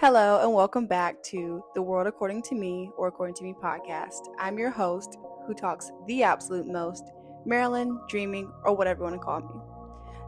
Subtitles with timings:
[0.00, 4.34] Hello, and welcome back to The World According to Me or According to Me podcast.
[4.38, 7.04] I'm your host who talks the absolute most,
[7.44, 9.60] Marilyn, dreaming, or whatever you want to call me.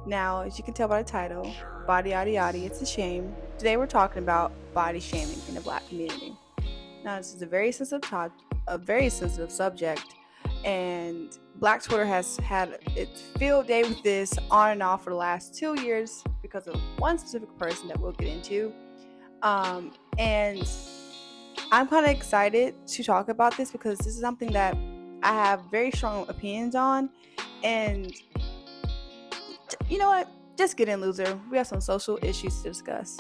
[0.05, 1.51] Now, as you can tell by the title,
[1.87, 6.37] Body-ody-ody, It's a Shame, today we're talking about body shaming in the black community.
[7.03, 8.33] Now, this is a very sensitive topic,
[8.69, 10.05] a very sensitive subject,
[10.67, 15.17] and Black Twitter has had its field day with this on and off for the
[15.17, 18.71] last two years because of one specific person that we'll get into
[19.43, 20.69] um, and
[21.71, 24.77] I'm kind of excited to talk about this because this is something that
[25.23, 27.11] I have very strong opinions on.
[27.63, 28.15] And
[29.89, 30.29] you know what?
[30.57, 31.39] Just get in, loser.
[31.51, 33.17] We have some social issues to discuss.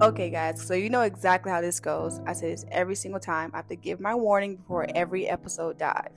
[0.00, 2.20] Okay, guys, so you know exactly how this goes.
[2.26, 3.50] I say this every single time.
[3.52, 6.10] I have to give my warning before every episode dive.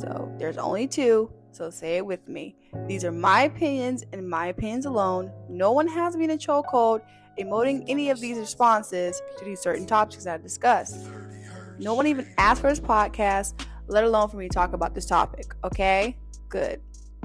[0.00, 2.56] So there's only two, so say it with me.
[2.86, 5.30] These are my opinions and my opinions alone.
[5.48, 7.02] No one has me in a chokehold
[7.38, 11.10] emoting any of these responses to these certain topics I discussed.
[11.78, 15.06] No one even asked for this podcast, let alone for me to talk about this
[15.06, 16.16] topic, okay?
[16.48, 16.80] Good.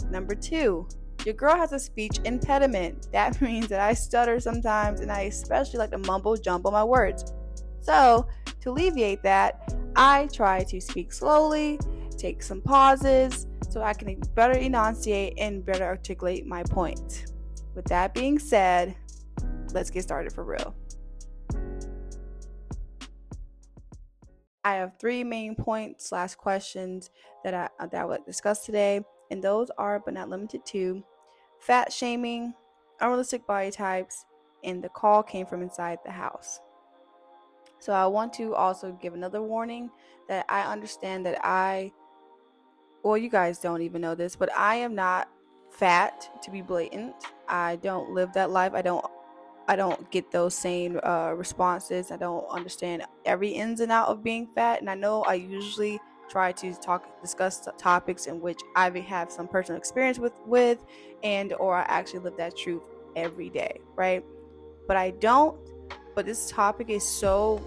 [0.09, 0.87] Number two,
[1.25, 3.07] your girl has a speech impediment.
[3.13, 7.33] That means that I stutter sometimes and I especially like to mumble jumble my words.
[7.81, 8.27] So,
[8.61, 11.79] to alleviate that, I try to speak slowly,
[12.25, 17.27] take some pauses, so I can better enunciate and better articulate my point.
[17.75, 18.95] With that being said,
[19.73, 20.73] let's get started for real.
[24.63, 27.11] I have three main points slash questions
[27.43, 31.03] that I uh, that I would discuss today, and those are, but not limited to,
[31.59, 32.55] fat shaming,
[33.01, 34.25] unrealistic body types,
[34.63, 36.59] and the call came from inside the house.
[37.77, 39.91] So I want to also give another warning
[40.27, 41.91] that I understand that I
[43.05, 45.29] well, you guys don't even know this, but I am not
[45.69, 47.13] fat to be blatant.
[47.47, 48.73] I don't live that life.
[48.73, 49.05] I don't
[49.67, 52.11] I don't get those same uh, responses.
[52.11, 55.99] I don't understand every ins and out of being fat, and I know I usually
[56.29, 60.83] try to talk discuss topics in which I have some personal experience with with
[61.21, 62.81] and or I actually live that truth
[63.15, 64.25] every day, right?
[64.87, 65.55] But I don't
[66.15, 67.61] but this topic is so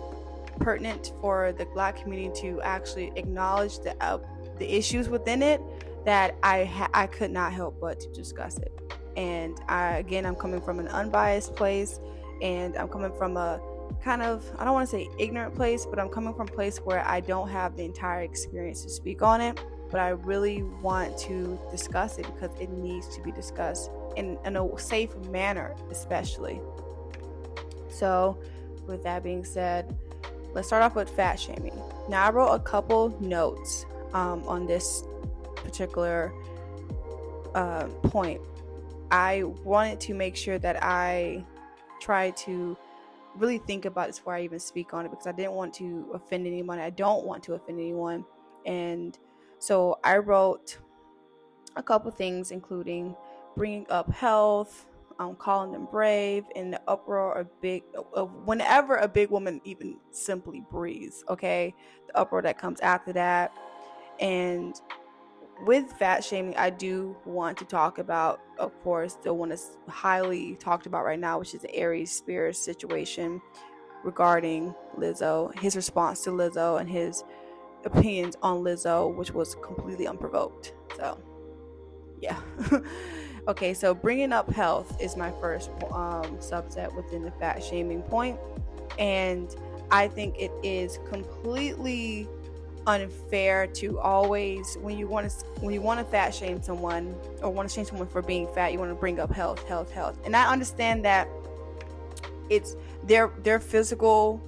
[0.58, 4.18] pertinent for the black community to actually acknowledge the uh,
[4.58, 5.60] the issues within it
[6.04, 8.72] that I ha- I could not help but to discuss it.
[9.16, 12.00] And I again I'm coming from an unbiased place
[12.42, 13.60] and I'm coming from a
[14.02, 16.78] kind of I don't want to say ignorant place, but I'm coming from a place
[16.78, 19.60] where I don't have the entire experience to speak on it,
[19.90, 24.56] but I really want to discuss it because it needs to be discussed in, in
[24.56, 26.60] a safe manner, especially.
[27.88, 28.38] So,
[28.86, 29.96] with that being said,
[30.54, 31.78] let's start off with fat shaming.
[32.08, 35.04] Now, I wrote a couple notes um, on this
[35.56, 36.32] particular
[37.54, 38.40] uh, point.
[39.10, 41.44] I wanted to make sure that I
[42.00, 42.76] try to
[43.36, 46.10] really think about this before I even speak on it because I didn't want to
[46.14, 46.78] offend anyone.
[46.78, 48.24] I don't want to offend anyone.
[48.66, 49.18] And
[49.58, 50.78] so I wrote
[51.76, 53.14] a couple things, including
[53.56, 54.86] bringing up health,
[55.18, 57.82] um, calling them brave, and the uproar of big,
[58.14, 61.74] of whenever a big woman even simply breathes, okay?
[62.08, 63.52] The uproar that comes after that,
[64.20, 64.80] and
[65.64, 70.56] with fat shaming, I do want to talk about, of course, the one that's highly
[70.56, 73.40] talked about right now, which is the Aries Spears situation
[74.04, 77.24] regarding Lizzo, his response to Lizzo, and his
[77.84, 80.74] opinions on Lizzo, which was completely unprovoked.
[80.96, 81.20] So,
[82.20, 82.38] yeah.
[83.48, 88.38] okay, so bringing up health is my first um, subset within the fat shaming point,
[88.98, 89.54] and
[89.90, 92.28] I think it is completely
[92.88, 97.50] unfair to always when you want to when you want to fat shame someone or
[97.50, 100.18] want to shame someone for being fat you want to bring up health health health.
[100.24, 101.28] And i understand that
[102.48, 104.40] it's their their physical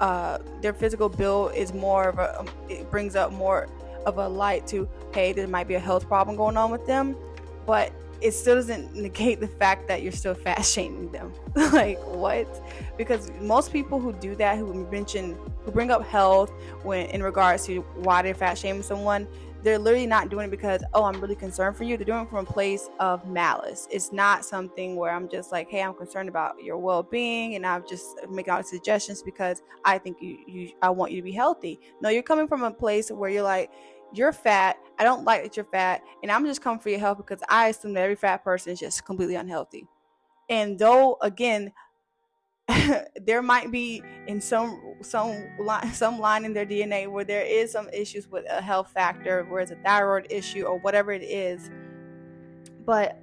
[0.00, 3.68] uh their physical build is more of a um, it brings up more
[4.06, 7.16] of a light to hey there might be a health problem going on with them.
[7.64, 11.32] But it still doesn't negate the fact that you're still fat shaming them.
[11.72, 12.46] like what?
[12.96, 16.50] Because most people who do that, who mention, who bring up health
[16.82, 19.28] when in regards to why they're fat shaming someone,
[19.62, 21.96] they're literally not doing it because oh I'm really concerned for you.
[21.96, 23.88] They're doing it from a place of malice.
[23.90, 27.84] It's not something where I'm just like hey I'm concerned about your well-being and I'm
[27.88, 31.80] just making all suggestions because I think you you I want you to be healthy.
[32.00, 33.70] No, you're coming from a place where you're like
[34.12, 34.76] you're fat.
[34.98, 37.68] I don't like that you're fat, and I'm just coming for your health because I
[37.68, 39.86] assume that every fat person is just completely unhealthy.
[40.48, 41.72] And though again,
[43.26, 47.72] there might be in some some line some line in their DNA where there is
[47.72, 51.70] some issues with a health factor, where it's a thyroid issue or whatever it is.
[52.84, 53.20] But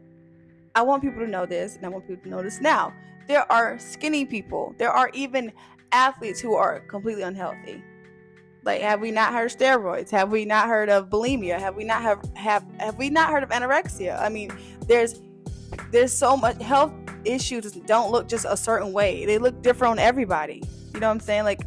[0.76, 2.94] I want people to know this, and I want people to know this now.
[3.28, 4.76] There are skinny people.
[4.78, 5.52] There are even
[5.92, 7.84] athletes who are completely unhealthy.
[8.66, 10.10] Like, have we not heard steroids?
[10.10, 11.60] Have we not heard of bulimia?
[11.60, 14.20] Have we not have have have we not heard of anorexia?
[14.20, 14.52] I mean,
[14.88, 15.22] there's
[15.92, 16.92] there's so much health
[17.26, 19.26] issues don't look just a certain way.
[19.26, 20.64] They look different on everybody.
[20.94, 21.44] You know what I'm saying?
[21.44, 21.62] Like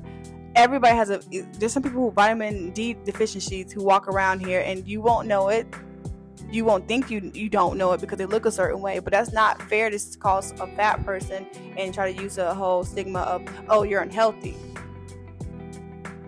[0.57, 1.21] everybody has a
[1.59, 5.51] there's some people who vitamin D deficiencies who walk around here and you won't know
[5.51, 5.69] it.
[6.51, 9.13] You won't think you you don't know it because they look a certain way, but
[9.13, 11.47] that's not fair to call a fat person
[11.77, 14.57] and try to use a whole stigma of oh you're unhealthy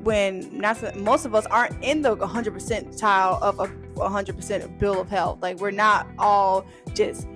[0.03, 5.09] when not most of us aren't in the 100% tile of a 100% bill of
[5.09, 5.41] health.
[5.43, 6.65] Like we're not all
[6.95, 7.27] just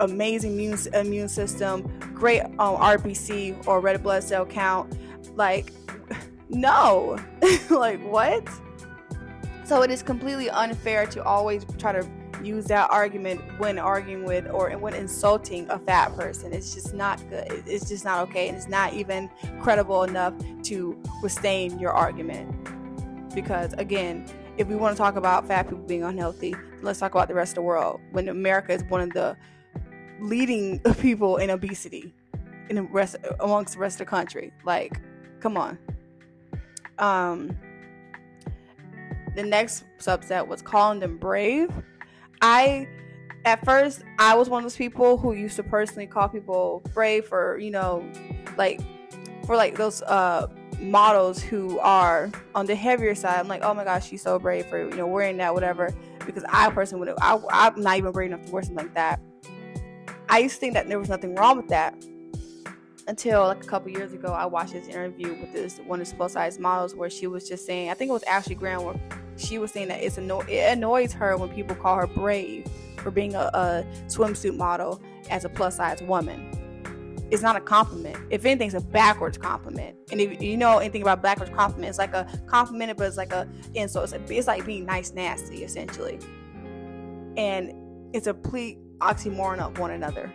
[0.00, 1.82] amazing immune, immune system,
[2.14, 4.96] great um, RBC or red blood cell count.
[5.36, 5.72] Like
[6.48, 7.18] no,
[7.70, 8.48] like what?
[9.64, 12.08] So it is completely unfair to always try to
[12.44, 16.52] use that argument when arguing with or when insulting a fat person.
[16.52, 17.64] It's just not good.
[17.66, 18.48] It's just not okay.
[18.48, 19.30] And it's not even
[19.60, 20.34] credible enough
[20.64, 22.54] to withstand your argument.
[23.34, 24.26] Because again,
[24.58, 27.52] if we want to talk about fat people being unhealthy, let's talk about the rest
[27.52, 28.00] of the world.
[28.12, 29.36] When America is one of the
[30.20, 32.14] leading people in obesity
[32.68, 34.52] in the rest amongst the rest of the country.
[34.64, 35.00] Like,
[35.40, 35.78] come on.
[36.98, 37.56] Um
[39.34, 41.70] the next subset was calling them brave
[42.42, 42.88] I
[43.44, 47.24] at first I was one of those people who used to personally call people brave
[47.24, 48.04] for, you know,
[48.58, 48.80] like
[49.46, 50.48] for like those uh
[50.80, 53.38] models who are on the heavier side.
[53.38, 55.94] I'm like, oh my gosh, she's so brave for you know wearing that, whatever.
[56.26, 59.20] Because I personally would, I, I'm not even brave enough to wear something like that.
[60.28, 61.94] I used to think that there was nothing wrong with that
[63.08, 64.32] until like a couple years ago.
[64.32, 67.48] I watched this interview with this one of the plus size models where she was
[67.48, 69.00] just saying, I think it was Ashley Graham,
[69.36, 72.66] she was saying that it's anno- it annoys her when people call her brave
[72.98, 75.00] for being a, a swimsuit model
[75.30, 76.50] as a plus size woman.
[77.30, 78.18] It's not a compliment.
[78.28, 79.96] If anything, it's a backwards compliment.
[80.10, 83.32] And if you know anything about backwards compliment, it's like a compliment, but it's like
[83.32, 84.12] a insult.
[84.12, 86.18] It's, it's like being nice, nasty, essentially.
[87.38, 87.72] And
[88.14, 90.30] it's a complete oxymoron of one another.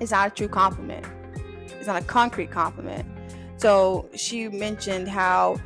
[0.00, 1.06] It's not a true compliment.
[1.66, 3.06] It's not a concrete compliment.
[3.56, 5.60] So she mentioned how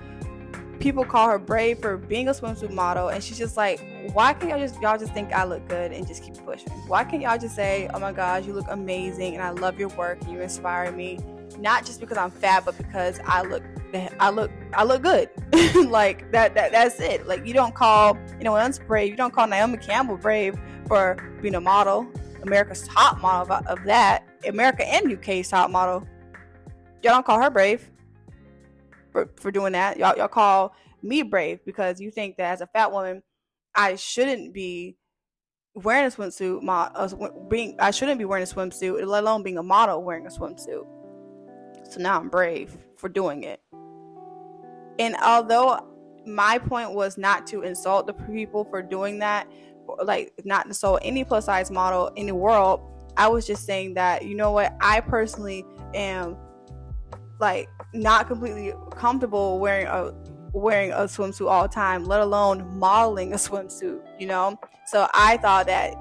[0.87, 3.81] people call her brave for being a swimsuit model and she's just like
[4.13, 6.69] why can't y'all just y'all just think i look good and just keep pushing?
[6.87, 9.89] Why can't y'all just say oh my gosh you look amazing and i love your
[9.89, 11.19] work and you inspire me
[11.59, 13.65] not just because i'm fat but because i look
[14.21, 15.29] i look i look good.
[15.89, 17.27] Like that, that that's it.
[17.27, 20.55] Like you don't call anyone else brave you don't call naomi campbell brave
[20.87, 22.07] for being a model
[22.45, 26.07] america's top model of, of that america and uk's top model.
[27.03, 27.91] Y'all don't call her brave
[29.17, 29.97] for, for doing that.
[29.97, 33.23] Y'all, y'all call me brave because you think that as a fat woman,
[33.75, 34.99] I shouldn't be
[35.75, 36.63] wearing a swimsuit.
[36.63, 37.09] My, uh,
[37.49, 40.87] being I shouldn't be wearing a swimsuit, let alone being a model wearing a swimsuit.
[41.91, 43.61] So now I'm brave for doing it.
[44.99, 45.79] And although
[46.27, 49.51] my point was not to insult the people for doing that,
[50.03, 52.81] like not insult any plus size model in the world,
[53.17, 55.65] I was just saying that you know what I personally
[55.95, 56.37] am
[57.41, 60.13] like not completely comfortable wearing a
[60.53, 64.59] wearing a swimsuit all the time, let alone modeling a swimsuit, you know?
[64.87, 65.95] So I thought that,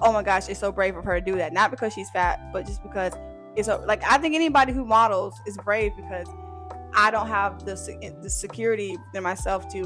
[0.00, 1.52] oh my gosh, it's so brave of her to do that.
[1.52, 3.12] Not because she's fat, but just because
[3.54, 6.26] it's a, like, I think anybody who models is brave because
[6.94, 7.74] I don't have the,
[8.20, 9.78] the security in myself to,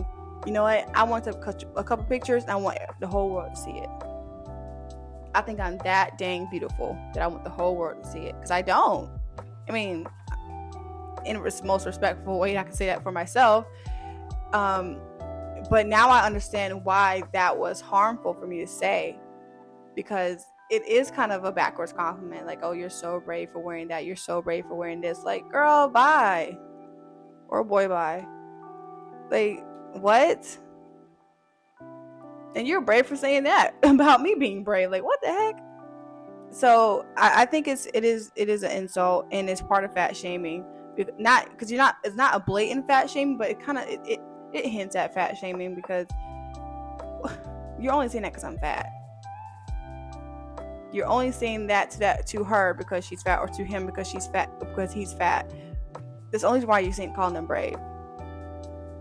[0.46, 3.30] you know what, I want to cut a couple pictures and I want the whole
[3.30, 3.88] world to see it.
[5.34, 8.34] I think I'm that dang beautiful that I want the whole world to see it
[8.36, 9.10] because I don't.
[9.68, 10.06] I mean,
[11.26, 13.66] in most respectful way I can say that for myself.
[14.52, 15.00] Um,
[15.68, 19.18] but now I understand why that was harmful for me to say
[19.94, 23.88] because it is kind of a backwards compliment like oh you're so brave for wearing
[23.88, 24.04] that.
[24.04, 25.22] You're so brave for wearing this.
[25.24, 26.56] Like girl bye.
[27.48, 28.26] Or boy bye.
[29.30, 30.58] Like what?
[32.54, 34.90] And you're brave for saying that about me being brave.
[34.90, 35.56] Like what the heck?
[36.50, 39.92] So I, I think it's it is it is an insult and it's part of
[39.92, 40.64] fat shaming
[41.18, 44.00] not because you're not it's not a blatant fat shaming but it kind of it,
[44.04, 44.20] it,
[44.52, 46.06] it hints at fat shaming because
[47.80, 48.86] you're only saying that because i'm fat.
[50.92, 54.08] You're only saying that to that to her because she's fat or to him because
[54.08, 55.52] she's fat because he's fat.
[56.30, 57.76] That's only why you're saying calling them brave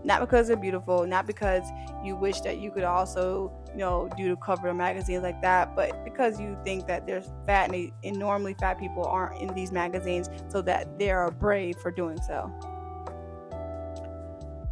[0.06, 1.64] not because they're beautiful, not because
[2.04, 5.74] you wish that you could also, you know, do the cover of magazines like that,
[5.74, 9.72] but because you think that there's fat and, and normally fat people aren't in these
[9.72, 12.50] magazines, so that they are brave for doing so.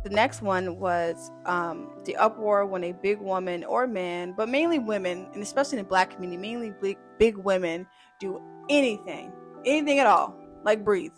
[0.05, 4.79] the next one was um, the uproar when a big woman or man, but mainly
[4.79, 7.87] women, and especially in the black community, mainly big, big women
[8.21, 9.33] do anything,
[9.65, 11.13] anything at all, like breathe.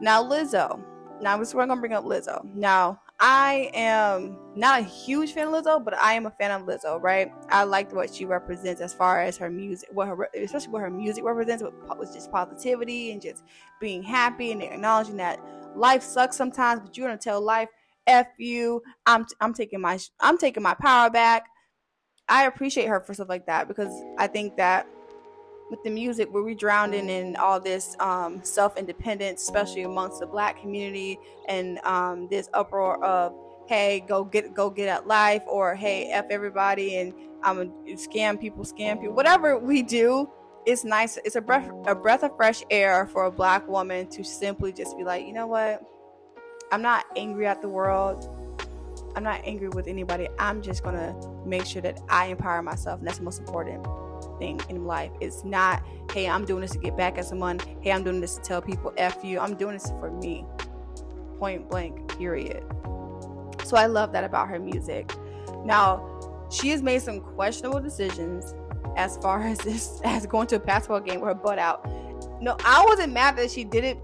[0.00, 0.80] Now, Lizzo.
[1.20, 2.44] Now, where I'm gonna bring up Lizzo.
[2.54, 6.66] Now, I am not a huge fan of Lizzo, but I am a fan of
[6.68, 7.32] Lizzo, right?
[7.48, 10.90] I like what she represents as far as her music, what her, especially what her
[10.90, 11.64] music represents,
[11.98, 13.42] with just positivity and just
[13.80, 15.40] being happy and acknowledging that
[15.74, 17.70] life sucks sometimes, but you're gonna tell life,
[18.06, 21.46] "F you." I'm I'm taking my I'm taking my power back.
[22.28, 24.86] I appreciate her for stuff like that because I think that
[25.70, 30.60] with the music where we drowned in, all this um, self-independence especially amongst the black
[30.60, 33.34] community and um, this uproar of
[33.68, 38.40] hey go get go get at life or hey f everybody and i'm um, scam
[38.40, 39.14] people scam people.
[39.14, 40.28] Whatever we do
[40.64, 44.24] it's nice it's a breath a breath of fresh air for a black woman to
[44.24, 45.82] simply just be like you know what?
[46.70, 48.28] I'm not angry at the world.
[49.16, 50.28] I'm not angry with anybody.
[50.38, 51.14] I'm just gonna
[51.46, 53.86] make sure that i empower myself and that's the most important
[54.40, 55.10] in life.
[55.20, 57.60] It's not, hey, I'm doing this to get back at someone.
[57.80, 59.38] Hey, I'm doing this to tell people F you.
[59.38, 60.44] I'm doing this for me.
[61.38, 62.64] Point blank, period.
[63.64, 65.12] So I love that about her music.
[65.64, 68.54] Now, she has made some questionable decisions
[68.96, 71.86] as far as this as going to a basketball game with her butt out.
[72.40, 73.98] No, I wasn't mad that she did it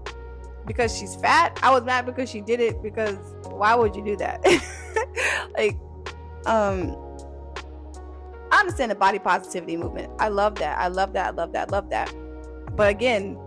[0.65, 1.59] because she's fat.
[1.61, 4.43] I was mad because she did it because why would you do that?
[5.57, 5.77] like,
[6.45, 6.95] um,
[8.65, 10.11] understand the body positivity movement.
[10.19, 10.77] I love that.
[10.79, 11.27] I love that.
[11.27, 11.69] I love that.
[11.69, 12.13] I love that.
[12.75, 13.37] But again,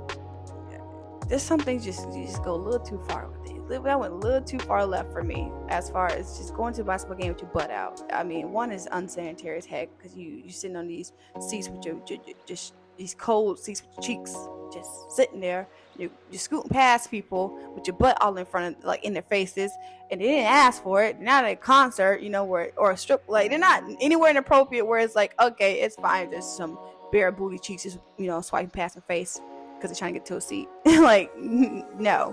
[1.28, 3.68] there's some things just you just go a little too far with it.
[3.68, 6.82] That went a little too far left for me as far as just going to
[6.82, 8.00] a basketball game with your butt out.
[8.12, 11.84] I mean, one is unsanitary as heck because you you sitting on these seats with
[11.84, 14.34] your, your, your just these cold seats with your cheeks
[14.72, 15.68] just sitting there.
[15.98, 19.22] You, you're scooting past people with your butt all in front of, like, in their
[19.22, 19.72] faces,
[20.10, 21.16] and they didn't ask for it.
[21.16, 24.30] They're not at a concert, you know, where or a strip, like, they're not anywhere
[24.30, 26.30] inappropriate where it's like, okay, it's fine.
[26.30, 26.78] There's some
[27.10, 29.40] bare booty cheeks just, you know, swiping past my face
[29.74, 30.68] because they're trying to get to a seat.
[30.84, 32.32] like, no.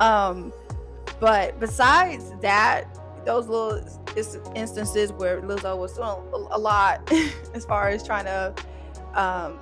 [0.00, 0.52] Um,
[1.20, 2.86] but besides that,
[3.24, 3.82] those little
[4.54, 6.08] instances where Lizzo was doing
[6.50, 7.12] a lot
[7.54, 8.54] as far as trying to
[9.14, 9.58] um,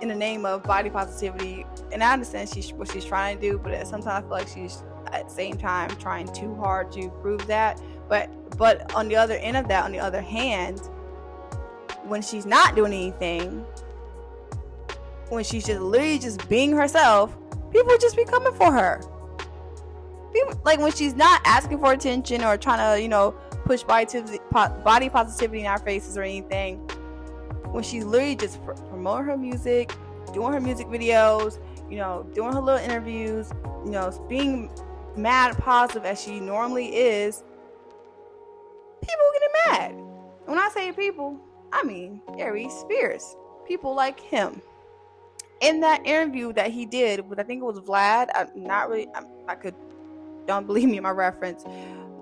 [0.00, 1.64] in the name of body positivity.
[1.92, 4.82] And I understand she's what she's trying to do, but sometimes I feel like she's
[5.12, 7.80] at the same time trying too hard to prove that.
[8.08, 10.80] But but on the other end of that, on the other hand,
[12.04, 13.64] when she's not doing anything,
[15.28, 17.36] when she's just literally just being herself,
[17.72, 19.00] people just be coming for her.
[20.32, 23.32] People, like when she's not asking for attention or trying to, you know,
[23.64, 24.06] push body,
[24.52, 26.80] body positivity in our faces or anything,
[27.72, 29.94] when she's literally just pr- promoting her music,
[30.32, 31.58] doing her music videos,
[31.90, 33.50] you know, doing her little interviews,
[33.84, 34.70] you know, being
[35.16, 37.42] mad positive as she normally is,
[39.00, 40.04] people getting mad.
[40.46, 41.38] When I say people,
[41.72, 43.36] I mean Aries Spears.
[43.66, 44.62] People like him.
[45.60, 48.28] In that interview that he did with, I think it was Vlad.
[48.34, 49.08] I'm not really.
[49.14, 49.74] I'm, I could.
[50.46, 51.64] Don't believe me my reference.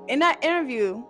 [0.08, 1.04] In that interview,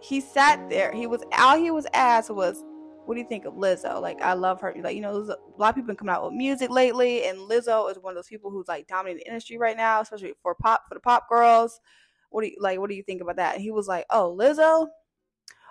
[0.00, 0.92] he sat there.
[0.92, 2.64] He was all he was asked was,
[3.08, 4.02] what do you think of Lizzo?
[4.02, 4.74] Like, I love her.
[4.82, 7.90] Like, you know, a lot of people been coming out with music lately, and Lizzo
[7.90, 10.86] is one of those people who's like dominating the industry right now, especially for pop
[10.86, 11.80] for the pop girls.
[12.28, 12.78] What do you like?
[12.78, 13.54] What do you think about that?
[13.54, 14.88] And he was like, "Oh, Lizzo."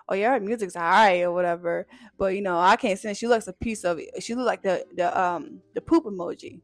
[0.09, 1.85] Oh yeah, her music's alright or whatever,
[2.17, 4.23] but you know I can't say she looks a piece of it.
[4.23, 6.61] She looks like the the um the poop emoji,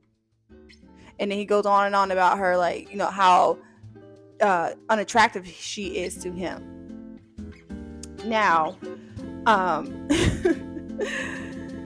[1.19, 3.59] and then he goes on and on about her like you know how
[4.41, 7.19] uh, unattractive she is to him.
[8.25, 8.75] Now,
[9.45, 10.07] um,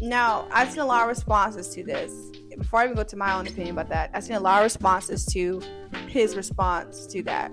[0.00, 2.30] now, I've seen a lot of responses to this.
[2.56, 4.64] Before I even go to my own opinion about that, I've seen a lot of
[4.64, 5.62] responses to
[6.08, 7.50] his response to that.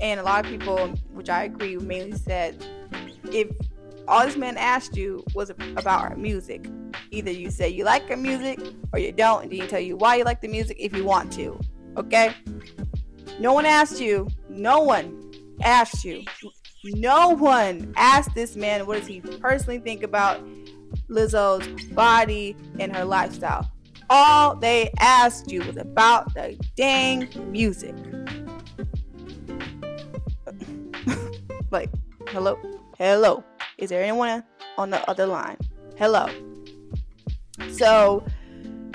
[0.00, 2.64] And a lot of people, which I agree, mainly said
[3.32, 3.48] if
[4.06, 6.66] all this man asked you was about our music,
[7.10, 8.60] either you say you like our music
[8.92, 11.04] or you don't, and then he tell you why you like the music if you
[11.04, 11.58] want to.
[11.96, 12.34] Okay?
[13.40, 15.32] No one asked you, no one
[15.62, 16.22] asked you
[16.84, 20.40] no one asked this man what does he personally think about
[21.08, 23.70] Lizzo's body and her lifestyle.
[24.10, 27.94] All they asked you was about the dang music.
[31.70, 31.90] like,
[32.28, 32.58] hello?
[32.96, 33.44] Hello.
[33.76, 34.42] Is there anyone
[34.78, 35.58] on the other line?
[35.98, 36.28] Hello.
[37.70, 38.24] So,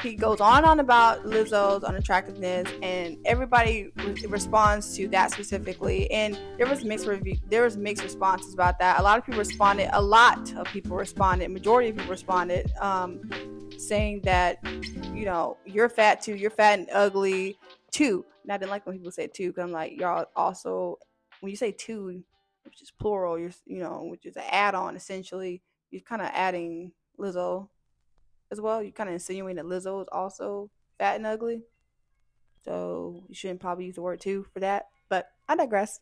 [0.03, 6.11] he goes on and on about Lizzo's unattractiveness, and everybody re- responds to that specifically.
[6.11, 8.99] And there was mixed review, there was mixed responses about that.
[8.99, 9.89] A lot of people responded.
[9.93, 11.49] A lot of people responded.
[11.49, 13.29] Majority of people responded, um,
[13.77, 14.59] saying that
[15.13, 17.57] you know you're fat too, you're fat and ugly
[17.91, 18.25] too.
[18.43, 20.97] And I didn't like when people say two because I'm like, y'all also
[21.39, 22.23] when you say two,
[22.65, 26.91] which is plural, you're you know, which is an add-on essentially, you're kind of adding
[27.17, 27.69] Lizzo
[28.53, 28.81] as well.
[28.81, 31.63] You kind of insinuating that Lizzo is also fat and ugly.
[32.63, 34.85] So you shouldn't probably use the word too for that.
[35.09, 35.99] But I digress.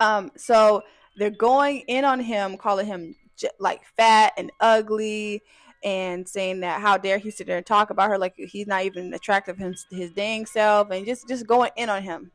[0.00, 0.82] Um, so
[1.16, 3.14] they're going in on him, calling him
[3.60, 5.42] like fat and ugly,
[5.84, 8.84] and saying that how dare he sit there and talk about her like he's not
[8.84, 12.32] even attractive him his dang self, and just just going in on him.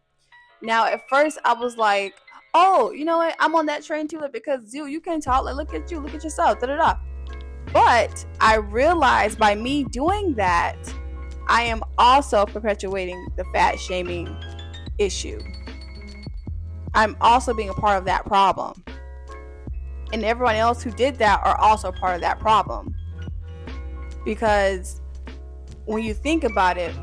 [0.61, 2.13] Now, at first, I was like,
[2.53, 3.35] "Oh, you know what?
[3.39, 5.43] I'm on that train too, like, because you you can talk.
[5.43, 6.95] Like, look at you, look at yourself." Da da da.
[7.71, 10.77] But I realized by me doing that,
[11.47, 14.35] I am also perpetuating the fat shaming
[14.97, 15.39] issue.
[16.93, 18.83] I'm also being a part of that problem.
[20.11, 22.93] And everyone else who did that are also part of that problem.
[24.23, 25.01] Because
[25.85, 26.93] when you think about it,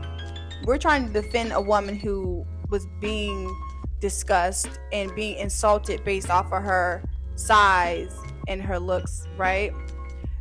[0.65, 3.55] we're trying to defend a woman who was being
[4.01, 7.03] discussed and being insulted based off of her
[7.35, 8.17] size
[8.49, 9.73] and her looks, right?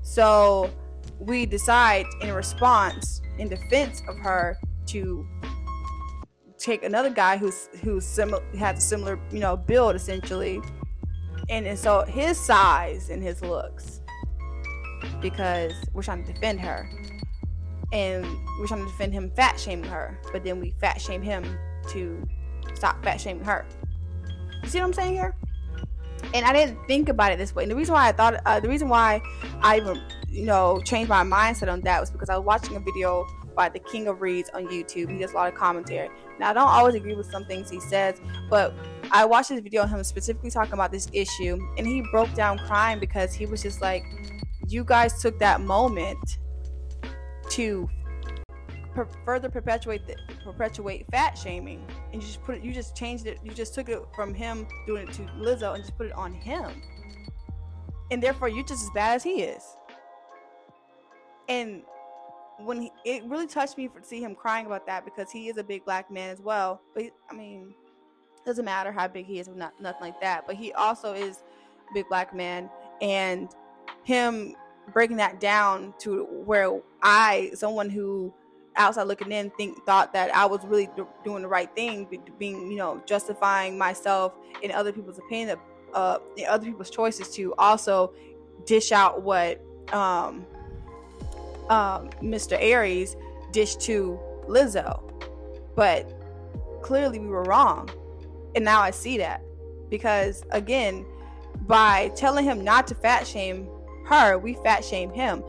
[0.01, 0.69] So
[1.19, 5.27] we decide in response, in defense of her, to
[6.57, 10.61] take another guy who's who's similar has a similar you know build essentially,
[11.49, 14.01] and and so his size and his looks,
[15.21, 16.89] because we're trying to defend her,
[17.93, 18.25] and
[18.59, 21.43] we're trying to defend him fat shaming her, but then we fat shame him
[21.89, 22.27] to
[22.73, 23.65] stop fat shaming her.
[24.63, 25.35] You see what I'm saying here?
[26.33, 27.63] And I didn't think about it this way.
[27.63, 29.21] And the reason why I thought, uh, the reason why
[29.61, 32.79] I even, you know, changed my mindset on that was because I was watching a
[32.79, 35.11] video by the King of Reads on YouTube.
[35.11, 36.09] He does a lot of commentary.
[36.39, 38.73] Now, I don't always agree with some things he says, but
[39.11, 42.57] I watched this video of him specifically talking about this issue, and he broke down
[42.59, 44.05] crying because he was just like,
[44.67, 46.37] you guys took that moment
[47.49, 47.89] to
[48.93, 53.25] per- further perpetuate the, perpetuate fat shaming, and you just put it, you just changed
[53.25, 56.13] it, you just took it from him doing it to Lizzo and just put it
[56.13, 56.81] on him,
[58.11, 59.63] and therefore you're just as bad as he is.
[61.47, 61.81] And
[62.59, 65.57] when he, it really touched me to see him crying about that because he is
[65.57, 66.81] a big black man as well.
[66.93, 67.73] But he, I mean,
[68.45, 70.45] doesn't matter how big he is, not nothing like that.
[70.45, 71.43] But he also is
[71.89, 72.69] a big black man,
[73.01, 73.49] and
[74.03, 74.55] him
[74.93, 78.33] breaking that down to where I, someone who
[78.79, 82.07] outside looking in think thought that I was really do- doing the right thing,
[82.39, 85.59] being you know justifying myself in other people's opinion,
[85.93, 88.13] uh, other people's choices to also
[88.65, 89.61] dish out what
[89.93, 90.45] um,
[91.69, 92.57] um, Mr.
[92.59, 93.15] Aries
[93.51, 95.01] dished to Lizzo,
[95.75, 96.11] but
[96.81, 97.89] clearly we were wrong,
[98.55, 99.43] and now I see that
[99.89, 101.05] because again,
[101.67, 103.69] by telling him not to fat shame
[104.09, 105.43] her, we fat shame him.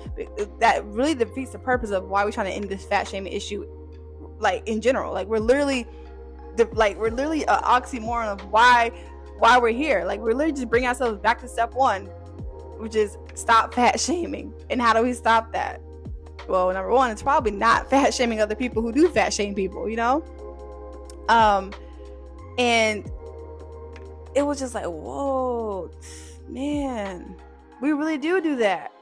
[0.59, 3.67] That really defeats the purpose of why we're trying to end this fat shaming issue,
[4.39, 5.15] like in general.
[5.15, 5.87] Like we're literally,
[6.73, 8.91] like we're literally an oxymoron of why
[9.39, 10.05] why we're here.
[10.05, 12.05] Like we're literally just bringing ourselves back to step one,
[12.77, 14.53] which is stop fat shaming.
[14.69, 15.81] And how do we stop that?
[16.47, 19.89] Well, number one, it's probably not fat shaming other people who do fat shame people.
[19.89, 20.25] You know,
[21.31, 21.73] um,
[22.59, 23.11] and
[24.35, 25.91] it was just like, whoa,
[26.47, 27.37] man
[27.81, 28.93] we really do do that.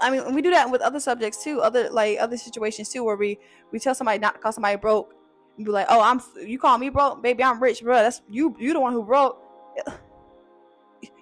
[0.00, 3.16] I mean, we do that with other subjects too, other like other situations too, where
[3.16, 3.38] we
[3.72, 5.14] we tell somebody not to call somebody broke,
[5.56, 7.96] and be like, "Oh, I'm you call me broke, baby, I'm rich, bro.
[7.96, 8.54] That's you.
[8.58, 9.42] You the one who broke."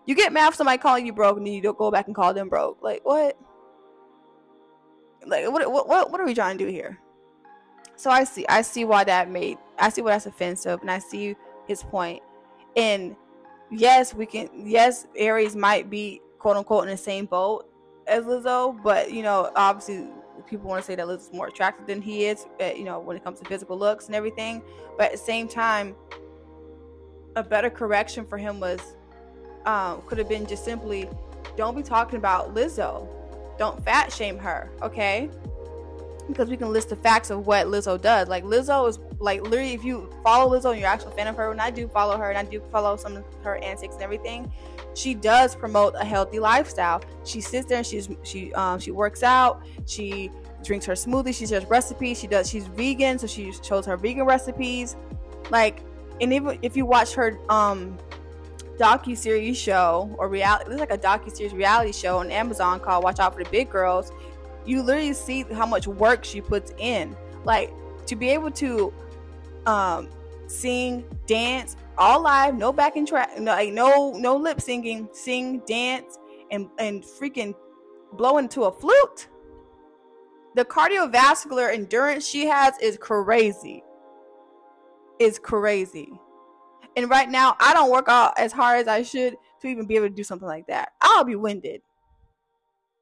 [0.06, 2.14] You get mad for somebody calling you broke, and then you don't go back and
[2.14, 2.78] call them broke.
[2.80, 3.36] Like what?
[5.26, 5.88] Like what?
[5.88, 6.10] What?
[6.12, 7.00] What are we trying to do here?
[7.96, 8.46] So I see.
[8.48, 9.58] I see why that made.
[9.78, 11.34] I see why that's offensive, and I see
[11.66, 12.22] his point.
[12.76, 13.16] And
[13.70, 14.48] yes, we can.
[14.54, 17.68] Yes, Aries might be quote unquote in the same boat
[18.06, 20.06] as Lizzo, but you know, obviously
[20.46, 23.16] people want to say that Lizzo's more attractive than he is, eh, you know, when
[23.16, 24.62] it comes to physical looks and everything.
[24.96, 25.96] But at the same time,
[27.34, 28.78] a better correction for him was
[29.64, 31.08] um, could have been just simply
[31.56, 33.08] don't be talking about Lizzo.
[33.58, 35.28] Don't fat shame her, okay?
[36.28, 38.28] Because we can list the facts of what Lizzo does.
[38.28, 41.50] Like Lizzo is like literally, if you follow Lizzo and you're actual fan of her,
[41.50, 44.50] and I do follow her and I do follow some of her antics and everything,
[44.94, 47.02] she does promote a healthy lifestyle.
[47.24, 49.62] She sits there and she's she um she works out.
[49.86, 50.30] She
[50.64, 51.34] drinks her smoothie.
[51.34, 52.18] She shares recipes.
[52.18, 52.48] She does.
[52.50, 54.96] She's vegan, so she shows her vegan recipes.
[55.50, 55.80] Like,
[56.20, 57.98] and even if you watch her um
[58.78, 63.04] docu series show or reality, it's like a docu series reality show on Amazon called
[63.04, 64.12] "Watch Out for the Big Girls."
[64.66, 67.16] You literally see how much work she puts in.
[67.44, 67.72] Like
[68.06, 68.92] to be able to
[69.66, 70.08] um
[70.48, 76.18] sing, dance, all live, no backing track, no like no no lip singing, sing, dance,
[76.50, 77.54] and and freaking
[78.14, 79.28] blow into a flute.
[80.54, 83.82] The cardiovascular endurance she has is crazy.
[85.18, 86.10] is crazy.
[86.96, 89.96] And right now, I don't work out as hard as I should to even be
[89.96, 90.90] able to do something like that.
[91.02, 91.82] I'll be winded.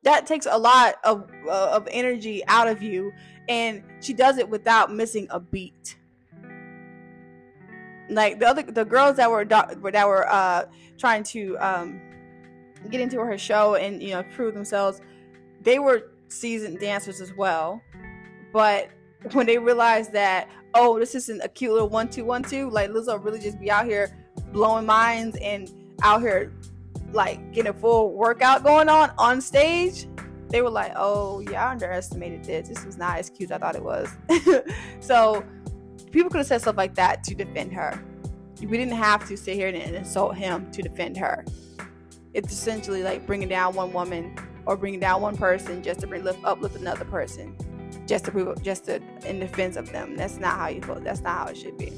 [0.05, 3.13] That takes a lot of uh, of energy out of you,
[3.49, 5.97] and she does it without missing a beat.
[8.11, 10.67] Like the other the girls that were that were uh,
[10.99, 12.01] trying to um,
[12.91, 15.01] get into her show and you know prove themselves,
[15.63, 17.81] they were seasoned dancers as well.
[18.53, 18.91] But
[19.33, 22.91] when they realized that oh this isn't a cute little one two one two, like
[22.91, 24.15] Lizzo really just be out here
[24.53, 26.53] blowing minds and out here
[27.15, 30.07] like getting a full workout going on on stage
[30.49, 32.69] they were like oh yeah i underestimated this.
[32.69, 34.09] This was not as cute as i thought it was.
[35.01, 35.45] So
[36.13, 38.03] people could have said stuff like that to defend her.
[38.61, 41.45] We didn't have to sit here and insult him to defend her.
[42.33, 46.25] It's essentially like bringing down one woman or bringing down one person just to bring
[46.25, 47.57] lift uplift another person
[48.07, 50.17] just to prove just to in defense of them.
[50.17, 51.93] That's not how you feel that's not how it should be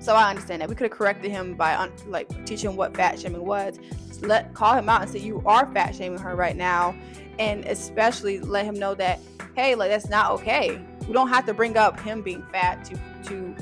[0.00, 3.20] so I understand that we could have corrected him by un- like teaching what fat
[3.20, 3.78] shaming was.
[4.22, 6.94] let call him out and say you are fat shaming her right now,
[7.38, 9.20] and especially let him know that
[9.54, 10.80] hey, like that's not okay.
[11.06, 13.54] We don't have to bring up him being fat to to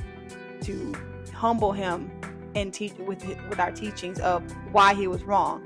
[0.62, 0.94] to
[1.34, 2.10] humble him
[2.54, 5.64] and teach with with our teachings of why he was wrong.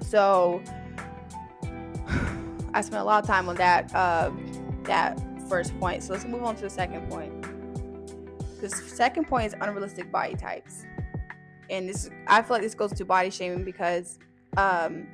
[0.00, 0.62] So
[2.74, 4.30] I spent a lot of time on that uh,
[4.84, 6.02] that first point.
[6.02, 7.37] So let's move on to the second point.
[8.60, 10.84] The second point is unrealistic body types.
[11.70, 14.18] And this I feel like this goes to body shaming because
[14.56, 15.06] um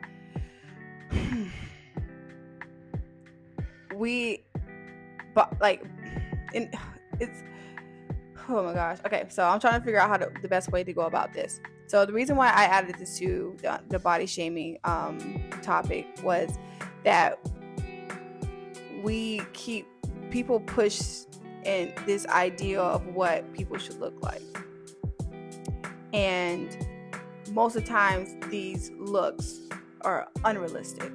[3.97, 4.45] we
[5.35, 5.85] but like
[6.55, 6.71] in
[7.21, 7.43] it's
[8.49, 10.85] oh my gosh okay so i'm trying to figure out how to the best way
[10.85, 14.27] to go about this so the reason why i added this to the, the body
[14.27, 16.59] shaming um topic was
[17.05, 17.39] that
[19.03, 19.87] we keep
[20.31, 21.25] people push
[21.65, 24.43] and this idea of what people should look like.
[26.13, 26.77] And
[27.53, 29.61] most of the times, these looks
[30.03, 31.11] are unrealistic.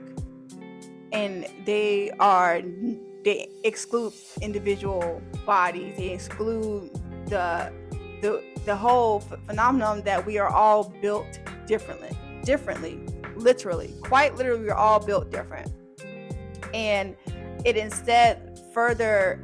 [1.11, 2.61] And they are
[3.25, 5.95] they exclude individual bodies.
[5.97, 6.91] They exclude
[7.27, 7.71] the
[8.21, 12.09] the the whole phenomenon that we are all built differently
[12.43, 12.99] differently
[13.35, 15.71] literally quite literally we're all built different.
[16.73, 17.15] And
[17.65, 19.43] it instead further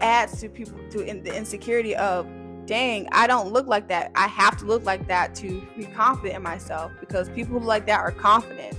[0.00, 2.26] adds to people to in the insecurity of
[2.66, 4.12] dang i don't look like that.
[4.14, 8.00] I have to look like that to be confident in myself because people like that
[8.00, 8.76] are confident.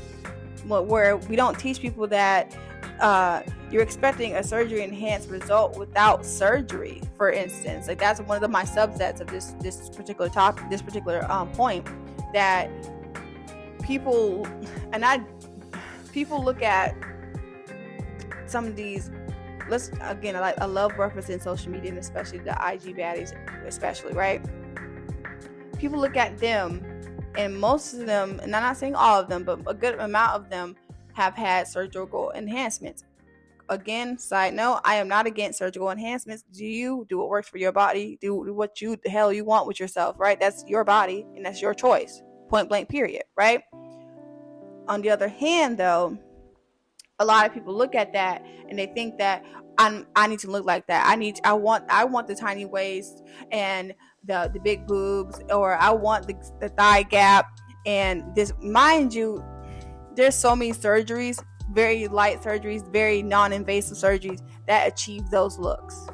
[0.66, 2.56] Where we don't teach people that
[3.00, 7.88] uh, you're expecting a surgery enhanced result without surgery for instance.
[7.88, 11.52] Like that's one of the, my subsets of this this particular topic this particular um,
[11.52, 11.86] point
[12.34, 12.70] that
[13.82, 14.48] people
[14.94, 15.20] and i
[16.14, 16.96] people look at
[18.46, 19.10] some of these
[19.72, 23.34] let's again, I like I love referencing social media and especially the IG baddies,
[23.66, 24.44] especially right.
[25.80, 26.86] People look at them,
[27.36, 30.34] and most of them, and I'm not saying all of them, but a good amount
[30.34, 30.76] of them
[31.14, 33.06] have had surgical enhancements.
[33.70, 36.44] Again, side note, I am not against surgical enhancements.
[36.52, 38.18] Do you do what works for your body?
[38.22, 40.40] Do what you the hell you want with yourself, right?
[40.40, 42.22] That's your body and that's your choice.
[42.50, 43.64] Point blank, period, right?
[44.90, 46.18] On the other hand, though,
[47.22, 49.44] a lot of people look at that and they think that
[49.78, 51.08] I'm, I need to look like that.
[51.08, 53.94] I need I want I want the tiny waist and
[54.26, 57.48] the the big boobs or I want the, the thigh gap
[57.86, 59.44] and this mind you
[60.16, 66.08] there's so many surgeries, very light surgeries, very non-invasive surgeries that achieve those looks.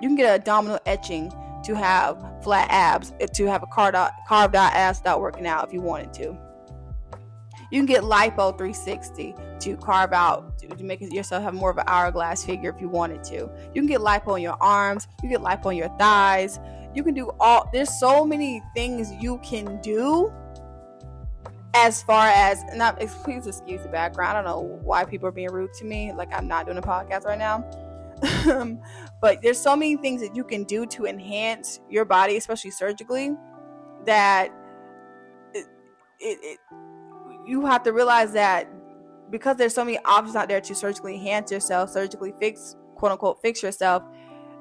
[0.00, 1.32] You can get abdominal etching
[1.64, 5.66] to have flat abs, to have a carved out, carved out ass without working out
[5.66, 6.49] if you wanted to.
[7.70, 11.84] You can get lipo 360 to carve out to, make yourself have more of an
[11.86, 13.50] hourglass figure if you wanted to.
[13.74, 15.06] You can get lipo on your arms.
[15.22, 16.58] You get lipo on your thighs.
[16.94, 17.68] You can do all.
[17.72, 20.32] There's so many things you can do.
[21.74, 24.36] As far as not, please excuse the background.
[24.36, 26.12] I don't know why people are being rude to me.
[26.12, 27.64] Like I'm not doing a podcast right now.
[29.20, 33.36] but there's so many things that you can do to enhance your body, especially surgically,
[34.04, 34.52] that
[35.54, 35.66] it,
[36.18, 36.58] it, it
[37.50, 38.68] you have to realize that
[39.28, 43.42] because there's so many options out there to surgically enhance yourself, surgically fix, quote unquote,
[43.42, 44.04] fix yourself,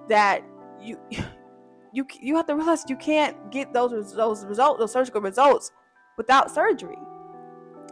[0.07, 0.43] that
[0.81, 0.99] you
[1.93, 5.71] you you have to realize you can't get those those results, those surgical results,
[6.17, 6.97] without surgery.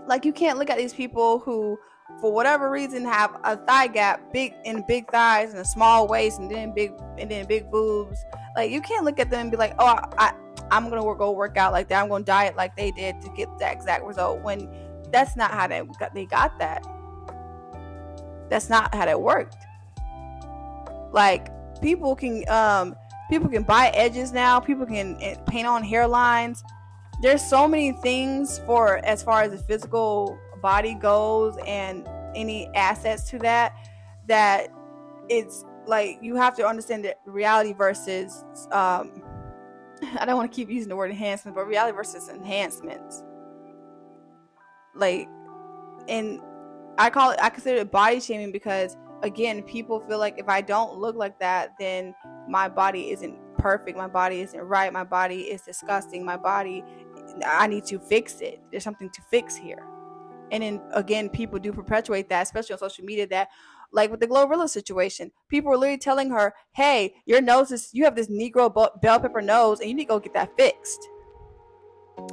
[0.07, 1.77] Like you can't look at these people who,
[2.19, 6.39] for whatever reason, have a thigh gap, big and big thighs and a small waist,
[6.39, 8.17] and then big and then big boobs.
[8.55, 10.33] Like you can't look at them and be like, oh, I,
[10.71, 12.01] I'm gonna go work out like that.
[12.01, 14.41] I'm gonna diet like they did to get that exact result.
[14.41, 14.69] When
[15.11, 16.85] that's not how they got they got that.
[18.49, 19.57] That's not how that worked.
[21.11, 21.49] Like
[21.81, 22.95] people can um
[23.29, 26.63] people can buy edges now people can eh, paint on hairlines
[27.21, 33.29] there's so many things for as far as the physical body goes and any assets
[33.29, 33.75] to that
[34.27, 34.69] that
[35.29, 39.21] it's like you have to understand the reality versus um
[40.19, 43.23] I don't want to keep using the word enhancement, but reality versus enhancements.
[44.97, 45.29] Like,
[46.07, 46.41] and
[46.97, 50.62] I call it, I consider it body shaming because, again, people feel like if I
[50.62, 52.15] don't look like that, then
[52.47, 53.97] my body isn't perfect.
[53.97, 54.91] My body isn't right.
[54.91, 56.23] My body is disgusting.
[56.23, 56.83] My body,
[57.45, 58.62] I need to fix it.
[58.71, 59.83] There's something to fix here.
[60.51, 63.49] And then again, people do perpetuate that, especially on social media, that
[63.91, 68.03] like with the Glorilla situation, people were literally telling her, "Hey, your nose is you
[68.05, 71.10] have this Negro bell pepper nose, and you need to go get that fixed."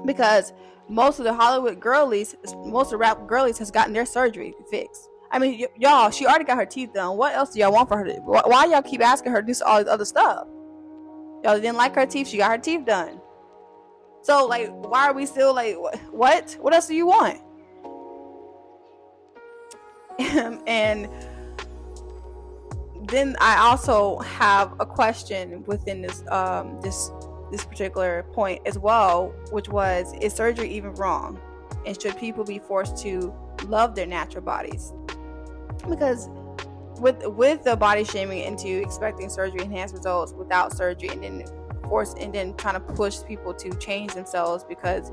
[0.05, 0.53] Because
[0.89, 5.09] most of the Hollywood girlies, most of rap girlies, has gotten their surgery fixed.
[5.31, 7.17] I mean, y- y'all, she already got her teeth done.
[7.17, 8.21] What else do y'all want for her to?
[8.21, 10.47] Why y'all keep asking her to do all this other stuff?
[11.43, 12.29] Y'all didn't like her teeth.
[12.29, 13.21] She got her teeth done.
[14.23, 15.77] So, like, why are we still like,
[16.11, 16.57] what?
[16.61, 17.41] What else do you want?
[20.67, 21.09] and
[23.09, 27.11] then I also have a question within this um, this
[27.51, 31.41] this particular point as well, which was is surgery even wrong,
[31.87, 33.35] and should people be forced to
[33.67, 34.93] love their natural bodies?
[35.89, 36.29] Because
[37.01, 41.45] with with the body shaming into expecting surgery enhanced results without surgery, and then
[41.89, 45.11] force and then trying to push people to change themselves because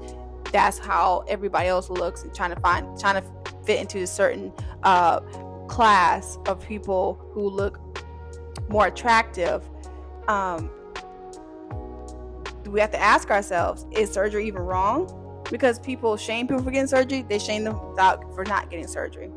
[0.52, 3.28] that's how everybody else looks and trying to find trying to
[3.65, 4.52] fit into a certain
[4.84, 5.20] uh,
[5.67, 7.80] class of people who look
[8.70, 9.70] more attractive,
[10.28, 10.70] um,
[12.72, 15.18] we have to ask ourselves: Is surgery even wrong?
[15.50, 19.30] Because people shame people for getting surgery, they shame them for not getting surgery.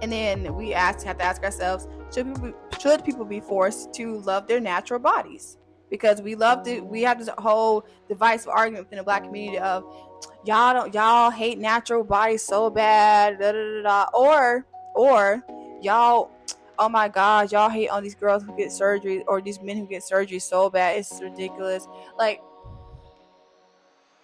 [0.00, 3.92] And then we ask, have to ask ourselves: Should people be, should people be forced
[3.94, 5.58] to love their natural bodies?
[5.90, 9.84] Because we love to, we have this whole divisive argument within the black community of
[10.44, 15.44] y'all don't y'all hate natural bodies so bad, da, da, da, or or
[15.80, 16.30] y'all
[16.78, 19.86] oh my god y'all hate on these girls who get surgery or these men who
[19.86, 20.98] get surgery so bad.
[20.98, 21.86] It's ridiculous.
[22.18, 22.40] Like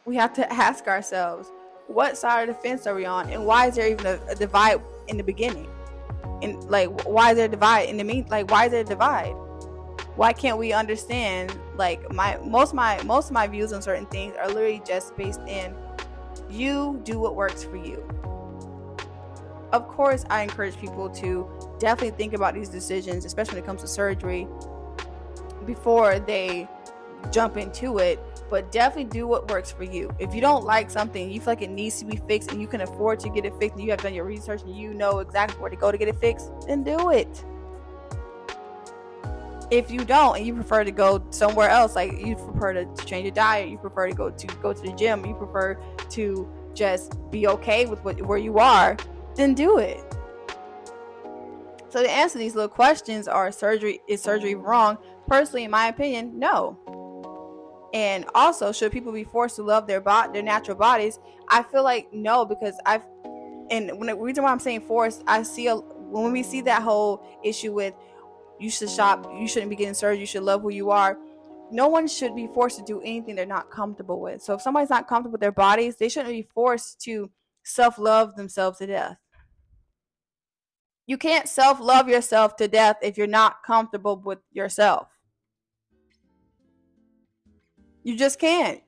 [0.05, 1.51] we have to ask ourselves
[1.87, 3.29] what side of the fence are we on?
[3.31, 5.69] And why is there even a, a divide in the beginning?
[6.43, 8.85] And like why is there a divide in the mean like why is there a
[8.85, 9.35] divide?
[10.17, 14.35] Why can't we understand like my most my most of my views on certain things
[14.39, 15.75] are literally just based in
[16.49, 18.03] you do what works for you.
[19.73, 23.81] Of course, I encourage people to definitely think about these decisions, especially when it comes
[23.83, 24.47] to surgery,
[25.67, 26.69] before they
[27.31, 28.21] jump into it.
[28.51, 30.15] But definitely do what works for you.
[30.19, 32.69] If you don't like something, you feel like it needs to be fixed, and you
[32.69, 35.21] can afford to get it fixed, and you have done your research, and you know
[35.21, 37.45] exactly where to go to get it fixed, then do it.
[39.71, 43.25] If you don't, and you prefer to go somewhere else, like you prefer to change
[43.25, 45.79] your diet, you prefer to go to go to the gym, you prefer
[46.11, 48.97] to just be okay with what, where you are,
[49.37, 50.14] then do it.
[51.95, 54.99] So to answer these little questions are surgery is surgery wrong?
[55.29, 56.77] Personally, in my opinion, no.
[57.95, 61.21] And also, should people be forced to love their body, their natural bodies?
[61.51, 63.03] I feel like no, because I've
[63.71, 66.83] and when the reason why I'm saying forced, I see a when we see that
[66.83, 67.95] whole issue with
[68.59, 71.17] you should shop, you shouldn't be getting surgery, you should love who you are.
[71.71, 74.43] No one should be forced to do anything they're not comfortable with.
[74.43, 77.31] So if somebody's not comfortable with their bodies, they shouldn't be forced to
[77.63, 79.17] self love themselves to death.
[81.07, 85.09] You can't self love yourself to death if you're not comfortable with yourself.
[88.03, 88.81] You just can't.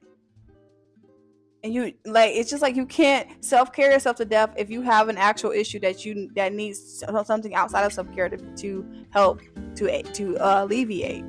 [1.62, 4.82] And you like it's just like you can't self care yourself to death if you
[4.82, 8.86] have an actual issue that you that needs something outside of self care to, to
[9.10, 9.40] help
[9.74, 11.24] to to uh, alleviate.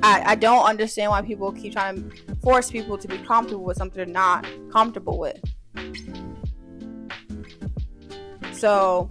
[0.00, 3.76] I, I don't understand why people keep trying to force people to be comfortable with
[3.76, 5.40] something they're not comfortable with.
[8.58, 9.08] So,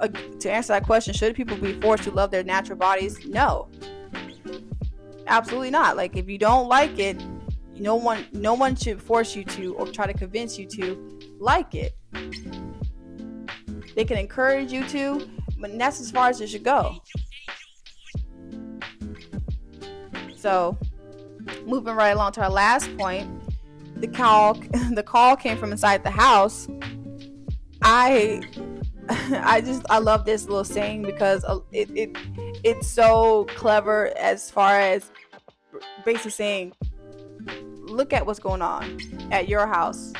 [0.00, 0.08] uh,
[0.40, 3.26] to answer that question, should people be forced to love their natural bodies?
[3.26, 3.68] No,
[5.26, 5.96] absolutely not.
[5.96, 7.22] Like if you don't like it,
[7.74, 11.74] no one, no one should force you to or try to convince you to like
[11.74, 11.94] it.
[13.94, 15.28] They can encourage you to,
[15.58, 16.96] but that's as far as it should go.
[20.36, 20.78] So,
[21.66, 23.28] moving right along to our last point,
[23.96, 24.54] the call
[24.92, 26.66] the call came from inside the house.
[27.82, 28.42] I
[29.08, 32.16] I just I love this little saying because uh, it, it
[32.64, 35.10] it's so clever as far as
[36.04, 36.72] basically saying
[37.82, 38.98] look at what's going on
[39.30, 40.12] at your house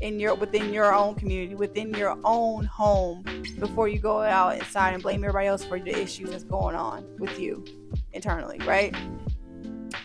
[0.00, 3.24] in your within your own community, within your own home,
[3.58, 7.04] before you go out inside and blame everybody else for the issues that's going on
[7.18, 7.64] with you
[8.12, 8.94] internally, right?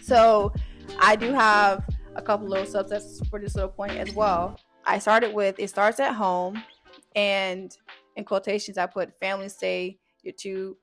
[0.02, 0.54] So
[1.00, 4.60] I do have a couple little subsets for this little point as well.
[4.86, 6.62] I started with it starts at home,
[7.16, 7.76] and
[8.16, 10.78] in quotations I put families say you're too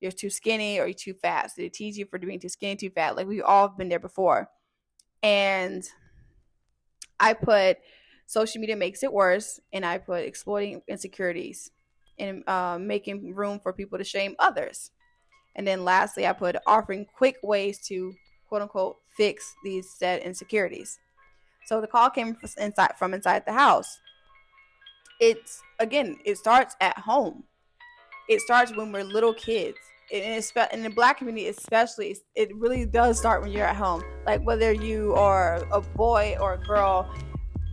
[0.00, 1.50] you're too skinny or you're too fat.
[1.50, 3.16] So they tease you for being too skinny, too fat.
[3.16, 4.48] Like we've all been there before.
[5.22, 5.84] And
[7.18, 7.78] I put
[8.26, 11.70] social media makes it worse, and I put exploiting insecurities
[12.18, 14.90] and uh, making room for people to shame others.
[15.56, 18.14] And then lastly, I put offering quick ways to
[18.48, 20.98] quote unquote fix these said insecurities.
[21.66, 23.98] So the call came from inside from inside the house.
[25.20, 27.44] It's again, it starts at home.
[28.28, 29.78] It starts when we're little kids.
[30.12, 34.02] And in the black community, especially, it really does start when you're at home.
[34.24, 37.12] Like whether you are a boy or a girl,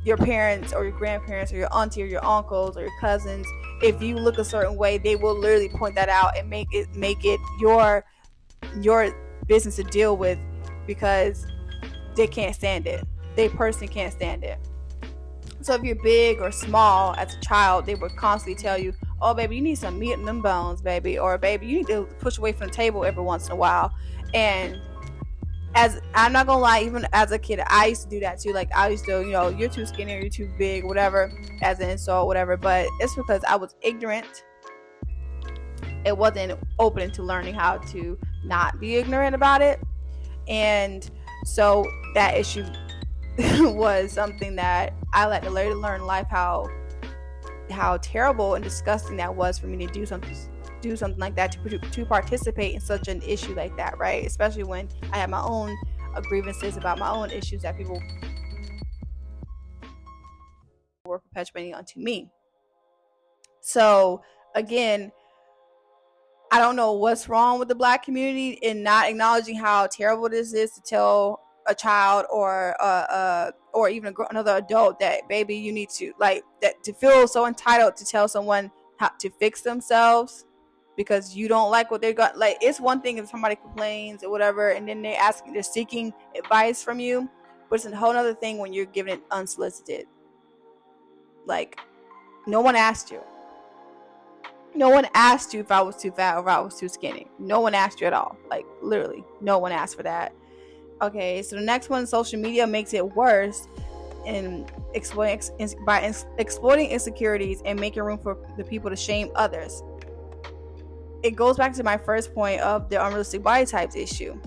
[0.04, 3.48] your parents or your grandparents or your auntie or your uncles or your cousins,
[3.82, 6.94] if you look a certain way, they will literally point that out and make it
[6.96, 8.04] make it your
[8.82, 9.16] your
[9.48, 10.40] business to deal with
[10.88, 11.46] because
[12.16, 13.06] they can't stand it.
[13.36, 14.60] They personally can't stand it.
[15.66, 19.34] So if you're big or small as a child, they would constantly tell you, "Oh,
[19.34, 22.38] baby, you need some meat in them bones, baby," or "Baby, you need to push
[22.38, 23.92] away from the table every once in a while."
[24.36, 24.80] And
[25.74, 28.54] as I'm not gonna lie, even as a kid, I used to do that too.
[28.54, 31.32] Like I used to, you know, you're too skinny, or you're too big, whatever,
[31.64, 32.58] as an insult, whatever.
[32.58, 34.44] But it's because I was ignorant.
[36.06, 39.80] It wasn't open to learning how to not be ignorant about it
[40.48, 41.10] and
[41.44, 42.64] so that issue
[43.60, 46.70] was something that I let to later learn life how
[47.70, 50.36] how terrible and disgusting that was for me to do something
[50.82, 54.26] do something like that to to participate in such an issue like that, right?
[54.26, 55.76] Especially when I had my own
[56.24, 58.02] grievances about my own issues that people
[61.06, 62.30] were perpetuating onto me.
[63.62, 64.22] So
[64.54, 65.12] again,
[66.52, 70.54] I don't know what's wrong with the black community in not acknowledging how terrible this
[70.54, 75.56] is to tell a child or uh, uh or even a, another adult that baby
[75.56, 79.62] you need to like that to feel so entitled to tell someone how to fix
[79.62, 80.46] themselves
[80.96, 84.30] because you don't like what they got like it's one thing if somebody complains or
[84.30, 87.30] whatever and then they're asking they're seeking advice from you
[87.70, 90.06] but it's a whole other thing when you're giving it unsolicited
[91.46, 91.80] like
[92.48, 93.22] no one asked you
[94.76, 97.28] no one asked you if I was too fat or if I was too skinny.
[97.40, 98.38] No one asked you at all.
[98.50, 100.34] Like literally, no one asked for that.
[101.02, 103.68] Okay, so the next one, social media makes it worse
[104.26, 105.42] in exploiting
[105.86, 109.84] by exploiting insecurities and making room for the people to shame others.
[111.22, 114.40] It goes back to my first point of the unrealistic body types issue.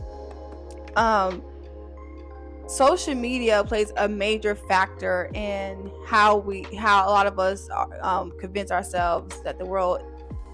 [0.96, 1.42] Um,
[2.66, 7.88] social media plays a major factor in how we how a lot of us are,
[8.02, 10.02] um, convince ourselves that the world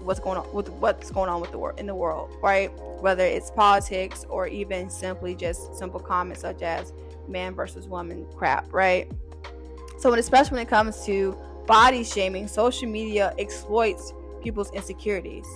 [0.05, 2.67] what's going on with what's going on with the world in the world, right?
[3.01, 6.93] Whether it's politics or even simply just simple comments such as
[7.27, 9.11] man versus woman crap, right?
[9.97, 15.47] So, especially when it comes to body shaming, social media exploits people's insecurities.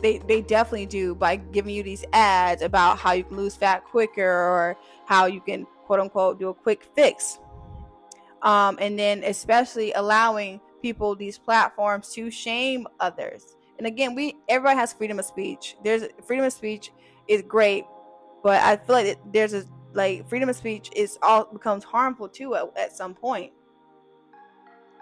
[0.00, 3.84] They, they definitely do by giving you these ads about how you can lose fat
[3.84, 4.76] quicker or
[5.06, 7.38] how you can quote unquote do a quick fix.
[8.42, 13.56] Um, and then especially allowing people these platforms to shame others.
[13.78, 15.76] And again, we everybody has freedom of speech.
[15.82, 16.92] There's freedom of speech
[17.26, 17.86] is great,
[18.42, 22.54] but I feel like there's a like freedom of speech is all becomes harmful too
[22.54, 23.50] at, at some point.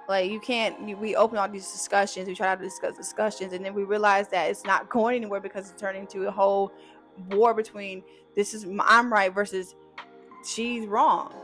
[0.08, 3.74] Like you can't we open all these discussions, we try to discuss discussions, and then
[3.74, 6.72] we realize that it's not going anywhere because it's turning into a whole
[7.28, 8.04] war between
[8.36, 9.74] this is I'm right versus
[10.44, 11.34] she's wrong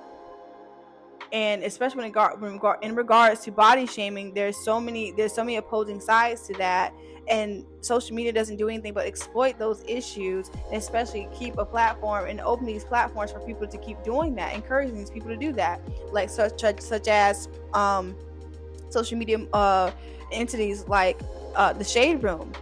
[1.32, 5.44] and especially when, regard, regard, in regards to body shaming there's so many there's so
[5.44, 6.94] many opposing sides to that.
[7.28, 12.26] And social media doesn't do anything but exploit those issues and especially keep a platform
[12.26, 15.52] and open these platforms for people to keep doing that encouraging these people to do
[15.52, 15.82] that.
[16.10, 18.16] Like such such as um,
[18.88, 19.90] social media uh,
[20.32, 21.20] entities like
[21.54, 22.52] uh, the shade room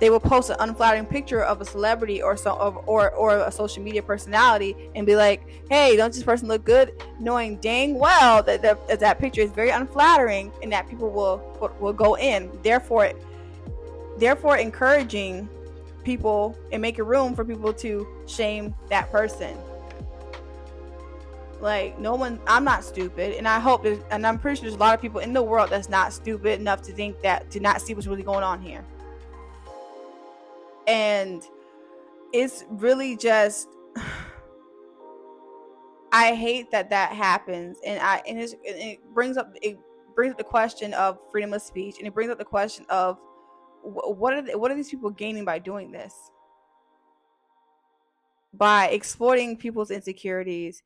[0.00, 2.52] they will post an unflattering picture of a celebrity or so
[2.86, 7.02] or or a social media personality and be like, "Hey, don't this person look good?"
[7.20, 11.40] Knowing dang well that that, that picture is very unflattering and that people will
[11.80, 12.50] will go in.
[12.62, 13.12] Therefore,
[14.18, 15.48] therefore encouraging
[16.02, 19.56] people and making room for people to shame that person.
[21.60, 24.78] Like no one, I'm not stupid, and I hope and I'm pretty sure there's a
[24.78, 27.80] lot of people in the world that's not stupid enough to think that to not
[27.80, 28.84] see what's really going on here
[30.86, 31.42] and
[32.32, 33.68] it's really just
[36.12, 39.78] I hate that that happens, and I and it brings up it
[40.14, 43.18] brings up the question of freedom of speech, and it brings up the question of
[43.82, 46.14] what are what are these people gaining by doing this?
[48.52, 50.82] By exploiting people's insecurities.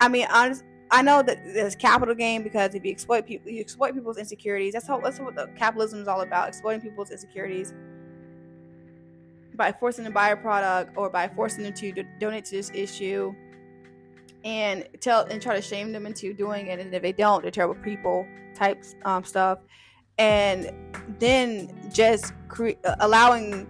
[0.00, 3.60] I mean, honest, I know that there's capital gain because if you exploit people, you
[3.60, 4.72] exploit people's insecurities.
[4.72, 7.72] That's how that's what capitalism is all about: exploiting people's insecurities
[9.56, 12.56] by forcing them to buy a product or by forcing them to do, donate to
[12.56, 13.34] this issue
[14.44, 16.78] and tell and try to shame them into doing it.
[16.78, 19.58] And if they don't, they're terrible people type um, stuff.
[20.18, 20.70] And
[21.18, 23.66] then just cre- allowing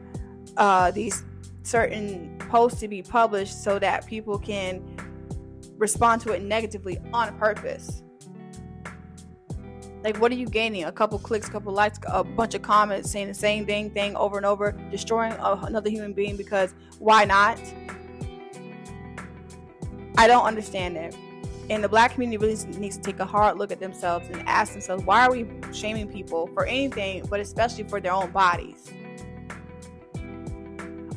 [0.57, 1.25] uh, these
[1.63, 4.83] certain posts to be published so that people can
[5.77, 8.04] respond to it negatively on purpose.
[10.05, 10.85] Like, what are you gaining?
[10.85, 14.15] A couple clicks, a couple likes, a bunch of comments saying the same dang thing
[14.17, 17.59] over and over, destroying another human being because why not?
[20.19, 21.17] I don't understand it.
[21.71, 24.73] And the black community really needs to take a hard look at themselves and ask
[24.73, 28.93] themselves, why are we shaming people for anything, but especially for their own bodies?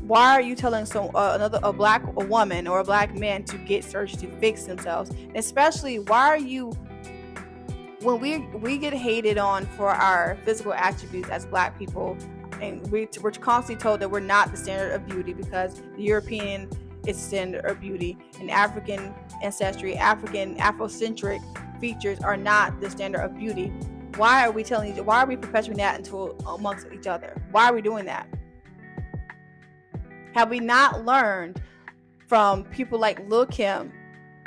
[0.07, 3.43] why are you telling some uh, another a black a woman or a black man
[3.43, 5.09] to get surgery to fix themselves?
[5.09, 6.71] And especially, why are you
[8.07, 12.17] when we we get hated on for our physical attributes as black people,
[12.61, 16.69] and we, we're constantly told that we're not the standard of beauty because the European
[17.05, 21.41] is standard of beauty, and African ancestry, African Afrocentric
[21.81, 23.73] features are not the standard of beauty.
[24.15, 25.03] Why are we telling you?
[25.03, 27.35] Why are we perpetuating that into amongst each other?
[27.51, 28.29] Why are we doing that?
[30.33, 31.61] Have we not learned
[32.25, 33.91] from people like Lil Kim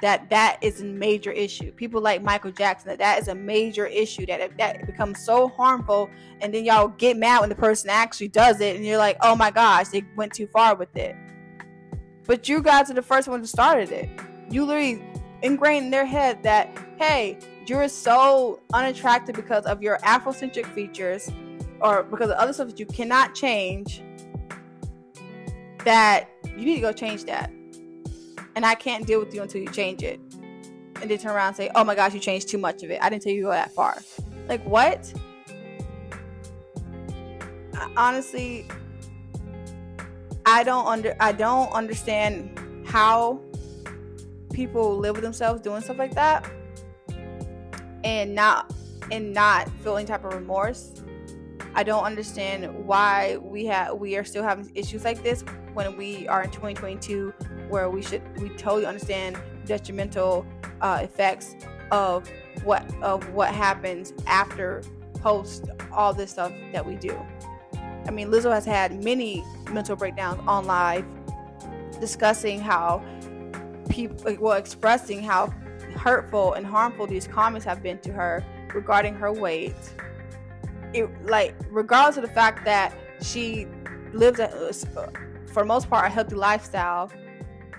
[0.02, 1.72] that that is a major issue?
[1.72, 6.10] People like Michael Jackson that that is a major issue that that becomes so harmful,
[6.40, 9.36] and then y'all get mad when the person actually does it, and you're like, oh
[9.36, 11.14] my gosh, they went too far with it.
[12.26, 14.08] But you guys are the first one who started it.
[14.50, 15.04] You literally
[15.42, 21.30] ingrained in their head that hey, you're so unattractive because of your Afrocentric features
[21.80, 24.02] or because of other stuff that you cannot change
[25.84, 27.50] that you need to go change that.
[28.60, 30.20] And I can't deal with you until you change it.
[31.00, 32.98] And they turn around and say, oh my gosh, you changed too much of it.
[33.00, 33.96] I didn't tell you to go that far.
[34.48, 35.10] Like, what?
[37.96, 38.66] Honestly,
[40.44, 43.40] I don't under I don't understand how
[44.52, 46.46] people live with themselves doing stuff like that
[48.04, 48.74] and not
[49.10, 50.92] and not feeling type of remorse.
[51.74, 55.44] I don't understand why we have we are still having issues like this
[55.74, 57.32] when we are in 2022
[57.68, 60.44] where we should we totally understand detrimental
[60.80, 61.54] uh, effects
[61.90, 62.28] of
[62.64, 64.82] what of what happens after
[65.14, 67.16] post all this stuff that we do.
[68.06, 71.04] I mean lizzo has had many mental breakdowns on live
[72.00, 73.04] discussing how
[73.88, 75.52] people well expressing how
[75.96, 78.44] hurtful and harmful these comments have been to her
[78.74, 79.74] regarding her weight
[80.92, 83.66] it like regardless of the fact that she
[84.12, 84.72] lives a,
[85.52, 87.10] for most part, a healthy lifestyle.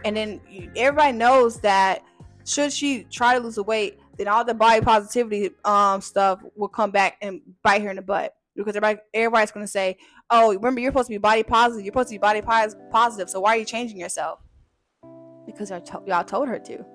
[0.03, 0.41] And then
[0.75, 2.03] everybody knows that
[2.45, 6.67] should she try to lose the weight, then all the body positivity um stuff will
[6.67, 9.97] come back and bite her in the butt because everybody everybody's going to say,
[10.29, 11.85] "Oh, remember you're supposed to be body positive.
[11.85, 13.29] You're supposed to be body positive.
[13.29, 14.39] So why are you changing yourself?"
[15.45, 16.85] Because y'all told her to.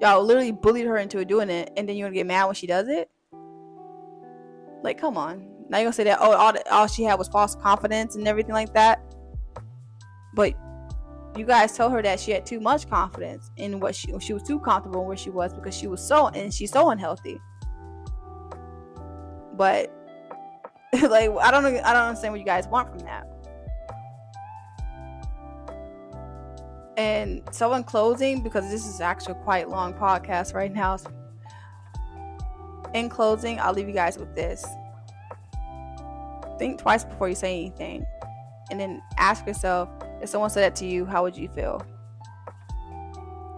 [0.00, 2.66] Y'all literally bullied her into doing it, and then you're gonna get mad when she
[2.66, 3.10] does it.
[4.84, 5.48] Like, come on.
[5.70, 8.52] Now you're gonna say that oh all, all she had was false confidence and everything
[8.52, 9.02] like that.
[10.34, 10.52] But
[11.36, 14.42] you guys told her that she had too much confidence in what she she was
[14.42, 17.40] too comfortable where she was because she was so and she's so unhealthy.
[19.54, 19.90] But
[20.92, 23.26] like I don't I don't understand what you guys want from that.
[26.98, 30.98] And so in closing, because this is actually quite long podcast right now.
[32.94, 34.64] In closing, I'll leave you guys with this
[36.58, 38.06] think twice before you say anything.
[38.70, 39.88] And then ask yourself
[40.22, 41.84] if someone said that to you, how would you feel?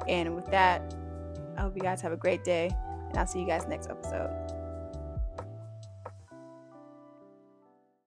[0.09, 0.95] And with that,
[1.57, 2.71] I hope you guys have a great day.
[3.09, 4.56] And I'll see you guys next episode.